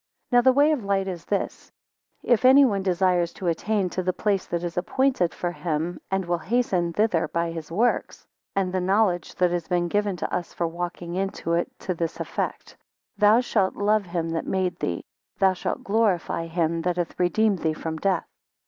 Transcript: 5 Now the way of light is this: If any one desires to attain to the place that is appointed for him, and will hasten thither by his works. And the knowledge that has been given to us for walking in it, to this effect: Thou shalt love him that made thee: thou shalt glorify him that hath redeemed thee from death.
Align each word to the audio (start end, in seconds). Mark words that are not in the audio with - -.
5 0.31 0.31
Now 0.37 0.41
the 0.41 0.51
way 0.53 0.71
of 0.71 0.83
light 0.83 1.07
is 1.07 1.25
this: 1.25 1.71
If 2.23 2.43
any 2.43 2.65
one 2.65 2.81
desires 2.81 3.31
to 3.33 3.45
attain 3.45 3.87
to 3.91 4.01
the 4.01 4.11
place 4.11 4.47
that 4.47 4.63
is 4.63 4.75
appointed 4.75 5.31
for 5.31 5.51
him, 5.51 6.01
and 6.09 6.25
will 6.25 6.39
hasten 6.39 6.91
thither 6.91 7.27
by 7.27 7.51
his 7.51 7.71
works. 7.71 8.25
And 8.55 8.73
the 8.73 8.81
knowledge 8.81 9.35
that 9.35 9.51
has 9.51 9.67
been 9.67 9.89
given 9.89 10.15
to 10.17 10.33
us 10.35 10.53
for 10.55 10.65
walking 10.67 11.13
in 11.13 11.29
it, 11.45 11.71
to 11.81 11.93
this 11.93 12.19
effect: 12.19 12.77
Thou 13.19 13.41
shalt 13.41 13.75
love 13.75 14.05
him 14.07 14.29
that 14.29 14.47
made 14.47 14.79
thee: 14.79 15.05
thou 15.37 15.53
shalt 15.53 15.83
glorify 15.83 16.47
him 16.47 16.81
that 16.81 16.95
hath 16.97 17.19
redeemed 17.19 17.59
thee 17.59 17.73
from 17.73 17.97
death. 17.97 18.25